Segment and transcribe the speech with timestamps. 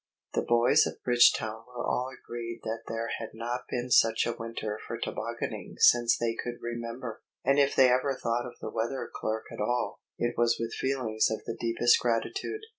[0.19, 4.33] * The boys of Bridgetown were all agreed that there had not been such a
[4.33, 9.07] winter for tobogganing since they could remember; and if they ever thought of the weather
[9.13, 12.63] clerk at all, it was with feelings of the deepest gratitude.